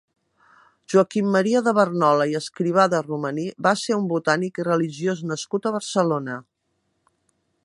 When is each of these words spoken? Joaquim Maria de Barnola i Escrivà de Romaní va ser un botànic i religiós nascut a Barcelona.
Joaquim 0.93 1.27
Maria 1.35 1.61
de 1.67 1.73
Barnola 1.79 2.27
i 2.31 2.33
Escrivà 2.41 2.87
de 2.95 3.03
Romaní 3.09 3.47
va 3.69 3.77
ser 3.85 4.01
un 4.01 4.11
botànic 4.15 4.61
i 4.63 4.69
religiós 4.71 5.25
nascut 5.35 5.69
a 5.73 5.79
Barcelona. 5.81 6.45